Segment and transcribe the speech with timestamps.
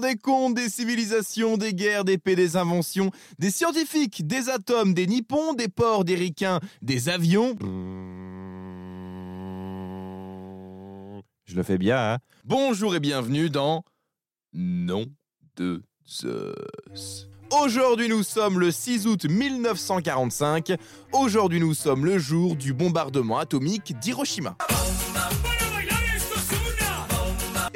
[0.00, 5.06] des contes, des civilisations, des guerres, des paix, des inventions, des scientifiques, des atomes, des
[5.06, 7.56] nippons, des ports, des ricains, des avions.
[11.44, 13.84] Je le fais bien, hein Bonjour et bienvenue dans
[14.52, 15.06] Nom
[15.56, 17.28] de Zeus.
[17.62, 20.72] Aujourd'hui nous sommes le 6 août 1945.
[21.12, 24.56] Aujourd'hui nous sommes le jour du bombardement atomique d'Hiroshima.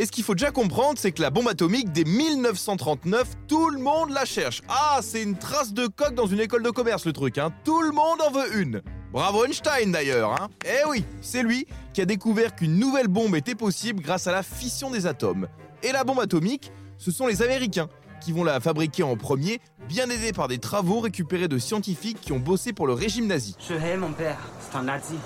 [0.01, 3.80] Et ce qu'il faut déjà comprendre, c'est que la bombe atomique dès 1939, tout le
[3.80, 4.62] monde la cherche.
[4.69, 7.52] Ah, c'est une trace de coque dans une école de commerce le truc, hein.
[7.65, 8.80] Tout le monde en veut une.
[9.12, 10.51] Bravo Einstein d'ailleurs, hein.
[10.65, 14.45] Eh oui, c'est lui qui a découvert qu'une nouvelle bombe était possible grâce à la
[14.45, 15.48] fission des atomes.
[15.83, 17.88] Et la bombe atomique, ce sont les Américains
[18.21, 22.30] qui vont la fabriquer en premier, bien aidés par des travaux récupérés de scientifiques qui
[22.30, 23.57] ont bossé pour le régime nazi.
[23.69, 25.16] Je hais mon père, c'est un nazi.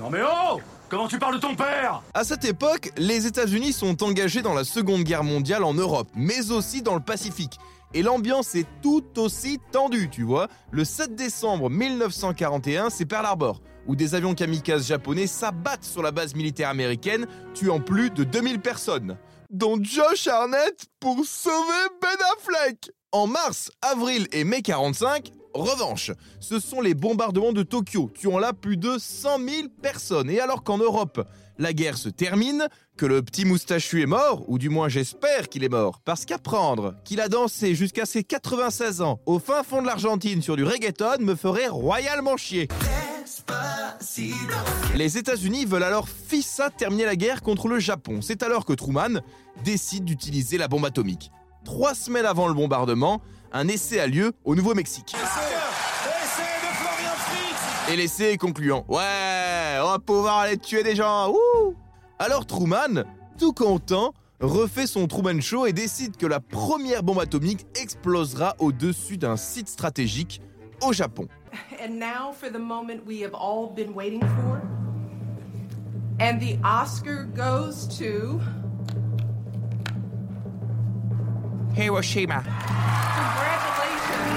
[0.00, 0.58] Non mais oh
[0.92, 2.02] Comment tu parles de ton père?
[2.12, 6.50] À cette époque, les États-Unis sont engagés dans la Seconde Guerre mondiale en Europe, mais
[6.50, 7.58] aussi dans le Pacifique.
[7.94, 10.48] Et l'ambiance est tout aussi tendue, tu vois.
[10.70, 16.10] Le 7 décembre 1941, c'est Pearl Harbor, où des avions kamikazes japonais s'abattent sur la
[16.10, 19.16] base militaire américaine, tuant plus de 2000 personnes.
[19.48, 26.58] Dont Josh Arnett pour sauver Ben Affleck En mars, avril et mai 45, Revanche, ce
[26.58, 30.30] sont les bombardements de Tokyo, tuant là plus de 100 000 personnes.
[30.30, 31.26] Et alors qu'en Europe,
[31.58, 35.62] la guerre se termine, que le petit moustachu est mort, ou du moins j'espère qu'il
[35.64, 39.86] est mort, parce qu'apprendre qu'il a dansé jusqu'à ses 96 ans au fin fond de
[39.86, 42.68] l'Argentine sur du reggaeton me ferait royalement chier.
[44.96, 48.20] Les États-Unis veulent alors fissa terminer la guerre contre le Japon.
[48.22, 49.20] C'est alors que Truman
[49.64, 51.30] décide d'utiliser la bombe atomique.
[51.64, 53.20] Trois semaines avant le bombardement,
[53.52, 55.14] un essai a lieu au Nouveau-Mexique.
[57.90, 58.84] Et l'essai est concluant.
[58.88, 61.30] Ouais, on va pouvoir aller tuer des gens.
[61.30, 61.74] Ouh
[62.18, 63.04] Alors Truman,
[63.38, 69.18] tout content, refait son Truman Show et décide que la première bombe atomique explosera au-dessus
[69.18, 70.40] d'un site stratégique
[70.80, 71.28] au Japon.
[71.82, 74.62] And now for the moment we have all been waiting for.
[76.20, 78.40] And the Oscar goes to
[81.76, 82.42] Hiroshima.
[82.42, 84.32] Congratulations.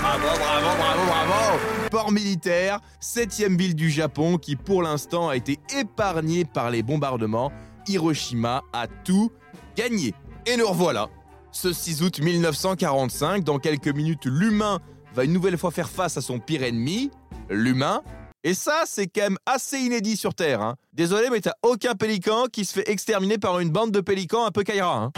[0.00, 1.60] bravo, bravo, bravo, bravo
[1.90, 7.52] Port militaire, septième ville du Japon qui pour l'instant a été épargnée par les bombardements.
[7.86, 9.30] Hiroshima a tout
[9.76, 10.14] gagné.
[10.46, 11.08] Et nous revoilà.
[11.50, 14.80] Ce 6 août 1945, dans quelques minutes, l'humain
[15.14, 17.10] va une nouvelle fois faire face à son pire ennemi,
[17.50, 18.02] l'humain.
[18.44, 20.60] Et ça, c'est quand même assez inédit sur Terre.
[20.60, 20.74] Hein.
[20.92, 24.50] Désolé, mais t'as aucun pélican qui se fait exterminer par une bande de pélicans un
[24.50, 24.96] peu caïra.
[24.96, 25.12] Hein.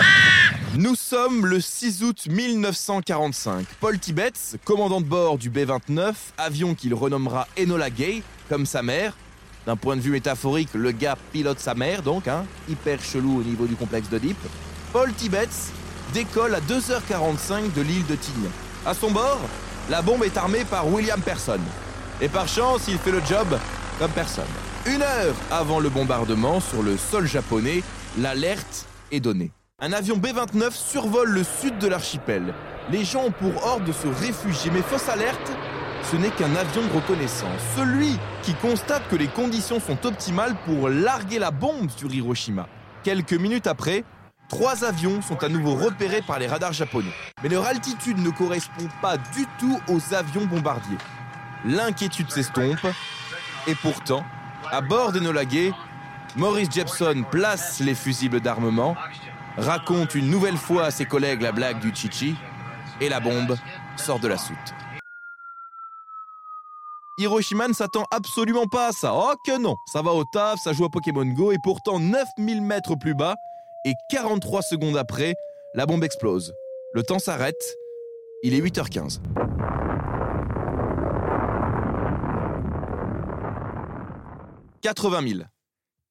[0.77, 3.67] Nous sommes le 6 août 1945.
[3.81, 9.17] Paul Tibbets, commandant de bord du B-29, avion qu'il renommera Enola Gay, comme sa mère.
[9.65, 13.43] D'un point de vue métaphorique, le gars pilote sa mère, donc, hein, hyper chelou au
[13.43, 14.37] niveau du complexe d'Oedipe.
[14.93, 15.73] Paul Tibbets
[16.13, 18.51] décolle à 2h45 de l'île de Tignes.
[18.85, 19.41] À son bord,
[19.89, 21.61] la bombe est armée par William Person.
[22.21, 23.59] Et par chance, il fait le job
[23.99, 24.45] comme personne.
[24.87, 27.83] Une heure avant le bombardement sur le sol japonais,
[28.19, 29.51] l'alerte est donnée.
[29.81, 32.55] Un avion B-29 survole le sud de l'archipel.
[32.91, 35.53] Les gens ont pour ordre de se réfugier, mais fausse alerte,
[36.11, 37.61] ce n'est qu'un avion de reconnaissance.
[37.77, 42.69] Celui qui constate que les conditions sont optimales pour larguer la bombe sur Hiroshima.
[43.03, 44.05] Quelques minutes après,
[44.49, 47.13] trois avions sont à nouveau repérés par les radars japonais.
[47.43, 50.99] Mais leur altitude ne correspond pas du tout aux avions bombardiers.
[51.65, 52.87] L'inquiétude s'estompe,
[53.67, 54.23] et pourtant,
[54.71, 55.73] à bord d'Enola Gay,
[56.37, 58.97] Maurice Jepson place les fusibles d'armement,
[59.57, 62.35] raconte une nouvelle fois à ses collègues la blague du chichi,
[63.01, 63.57] et la bombe
[63.97, 64.75] sort de la soute.
[67.17, 69.13] Hiroshima ne s'attend absolument pas à ça.
[69.15, 72.61] Oh que non Ça va au taf, ça joue à Pokémon Go, et pourtant 9000
[72.61, 73.37] mètres plus bas,
[73.87, 75.35] et 43 secondes après,
[75.75, 76.53] la bombe explose.
[76.93, 77.77] Le temps s'arrête,
[78.43, 79.21] il est 8h15.
[84.85, 85.41] 80 000.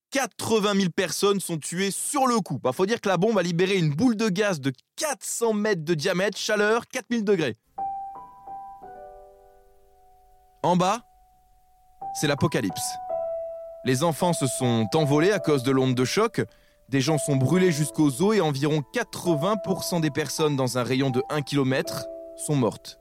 [0.09, 2.55] 80 000 personnes sont tuées sur le coup.
[2.55, 5.53] Il bah, faut dire que la bombe a libéré une boule de gaz de 400
[5.53, 7.55] mètres de diamètre, chaleur 4000 degrés.
[10.63, 11.03] En bas,
[12.19, 12.95] c'est l'apocalypse.
[13.85, 16.41] Les enfants se sont envolés à cause de l'onde de choc,
[16.89, 21.21] des gens sont brûlés jusqu'aux os et environ 80% des personnes dans un rayon de
[21.29, 22.97] 1 km sont mortes.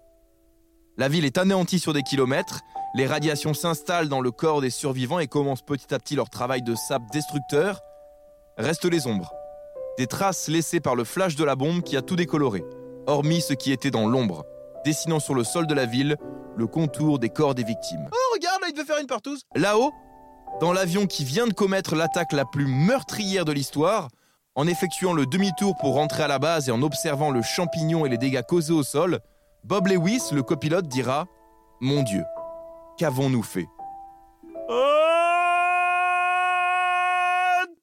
[0.98, 2.60] La ville est anéantie sur des kilomètres,
[2.94, 6.62] les radiations s'installent dans le corps des survivants et commencent petit à petit leur travail
[6.62, 7.80] de sable destructeur.
[8.58, 9.32] Restent les ombres.
[9.98, 12.62] Des traces laissées par le flash de la bombe qui a tout décoloré,
[13.06, 14.44] hormis ce qui était dans l'ombre,
[14.84, 16.16] dessinant sur le sol de la ville
[16.56, 18.08] le contour des corps des victimes.
[18.12, 19.42] Oh, regarde, là, il veut faire une partouze.
[19.54, 19.90] Là-haut,
[20.60, 24.08] dans l'avion qui vient de commettre l'attaque la plus meurtrière de l'histoire,
[24.54, 28.10] en effectuant le demi-tour pour rentrer à la base et en observant le champignon et
[28.10, 29.20] les dégâts causés au sol,
[29.64, 31.26] Bob Lewis, le copilote, dira
[31.80, 32.22] Mon Dieu,
[32.98, 33.66] qu'avons-nous fait?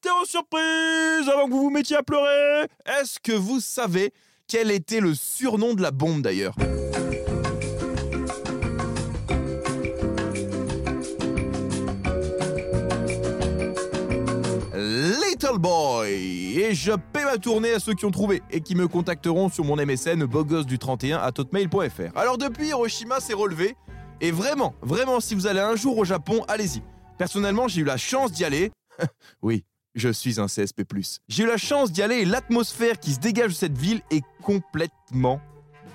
[0.01, 2.67] Théo surprise Avant que vous vous mettiez à pleurer.
[2.85, 4.13] Est-ce que vous savez
[4.47, 6.55] quel était le surnom de la bombe d'ailleurs?
[14.73, 16.59] Little Boy.
[16.59, 19.63] Et je paie ma tournée à ceux qui ont trouvé et qui me contacteront sur
[19.65, 22.17] mon MSN bogos du 31 à hotmail.fr.
[22.17, 23.75] Alors depuis, Hiroshima s'est relevé
[24.21, 26.81] et vraiment, vraiment, si vous allez un jour au Japon, allez-y.
[27.17, 28.71] Personnellement, j'ai eu la chance d'y aller.
[29.41, 29.63] oui,
[29.95, 30.83] je suis un CSP+.
[31.27, 34.23] J'ai eu la chance d'y aller et l'atmosphère qui se dégage de cette ville est
[34.43, 35.41] complètement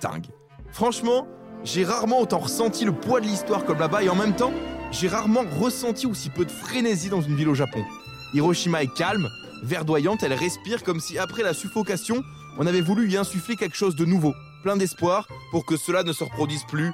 [0.00, 0.26] dingue.
[0.72, 1.26] Franchement,
[1.64, 4.52] j'ai rarement autant ressenti le poids de l'histoire comme là-bas et en même temps,
[4.90, 7.84] j'ai rarement ressenti aussi peu de frénésie dans une ville au Japon.
[8.32, 9.28] Hiroshima est calme,
[9.62, 12.22] verdoyante, elle respire comme si après la suffocation,
[12.58, 16.12] on avait voulu y insuffler quelque chose de nouveau, plein d'espoir pour que cela ne
[16.12, 16.92] se reproduise plus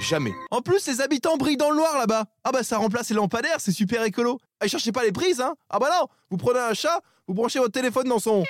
[0.00, 0.34] jamais.
[0.50, 2.26] En plus, les habitants brillent dans le noir là-bas.
[2.44, 4.38] Ah bah ça remplace les lampadaires, c'est super écolo.
[4.64, 7.58] Et cherchez pas les prises, hein Ah bah non, vous prenez un chat, vous branchez
[7.58, 8.44] votre téléphone dans son...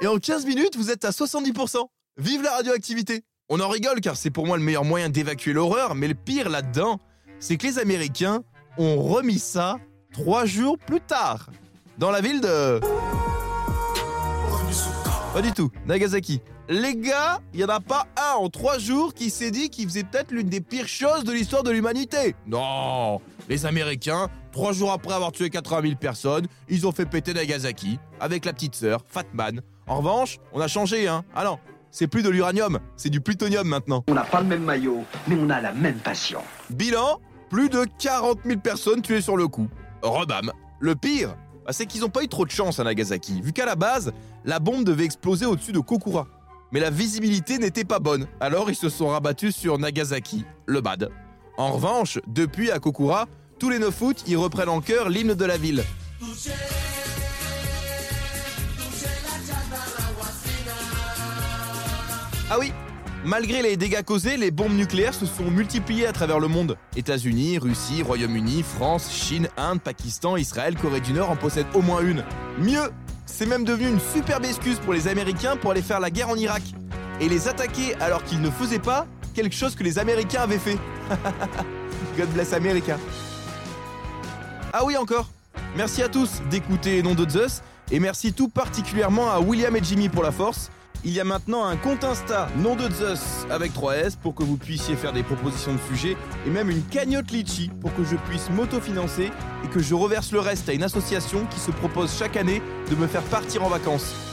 [0.00, 1.86] Et en 15 minutes, vous êtes à 70%.
[2.16, 5.94] Vive la radioactivité On en rigole car c'est pour moi le meilleur moyen d'évacuer l'horreur,
[5.94, 7.00] mais le pire là-dedans,
[7.38, 8.42] c'est que les Américains
[8.76, 9.76] ont remis ça
[10.12, 11.50] trois jours plus tard.
[11.98, 12.80] Dans la ville de...
[15.32, 16.40] Pas du tout, Nagasaki.
[16.68, 19.86] Les gars, il n'y en a pas un en trois jours qui s'est dit qu'il
[19.86, 22.34] faisait peut-être l'une des pires choses de l'histoire de l'humanité.
[22.46, 23.20] Non
[23.50, 27.98] Les Américains, trois jours après avoir tué 80 000 personnes, ils ont fait péter Nagasaki
[28.18, 29.60] avec la petite sœur, Fatman.
[29.86, 31.58] En revanche, on a changé, hein Ah non,
[31.90, 34.02] c'est plus de l'uranium, c'est du plutonium maintenant.
[34.08, 36.40] On n'a pas le même maillot, mais on a la même passion.
[36.70, 37.20] Bilan,
[37.50, 39.68] plus de 40 000 personnes tuées sur le coup.
[40.00, 40.50] Rebam.
[40.80, 41.36] Le pire,
[41.66, 44.12] bah, c'est qu'ils n'ont pas eu trop de chance à Nagasaki, vu qu'à la base,
[44.46, 46.26] la bombe devait exploser au-dessus de Kokura.
[46.74, 51.08] Mais la visibilité n'était pas bonne, alors ils se sont rabattus sur Nagasaki, le bad.
[51.56, 53.28] En revanche, depuis à Kokura,
[53.60, 55.84] tous les 9 août, ils reprennent en chœur l'hymne de la ville.
[62.50, 62.72] Ah oui,
[63.26, 66.76] Malgré les dégâts causés, les bombes nucléaires se sont multipliées à travers le monde.
[66.94, 72.02] États-Unis, Russie, Royaume-Uni, France, Chine, Inde, Pakistan, Israël, Corée du Nord en possèdent au moins
[72.02, 72.22] une.
[72.58, 72.90] Mieux,
[73.26, 76.36] c'est même devenu une superbe excuse pour les Américains pour aller faire la guerre en
[76.36, 76.62] Irak
[77.20, 80.78] et les attaquer alors qu'ils ne faisaient pas quelque chose que les Américains avaient fait.
[82.16, 82.96] God bless America.
[84.72, 85.28] Ah oui encore.
[85.76, 90.08] Merci à tous d'écouter Nom de Zeus et merci tout particulièrement à William et Jimmy
[90.08, 90.70] pour la force
[91.04, 94.56] il y a maintenant un compte Insta, nom de Zeus, avec 3S, pour que vous
[94.56, 96.16] puissiez faire des propositions de sujets,
[96.46, 99.30] et même une cagnotte Litchi pour que je puisse m'autofinancer
[99.64, 102.96] et que je reverse le reste à une association qui se propose chaque année de
[102.96, 104.23] me faire partir en vacances.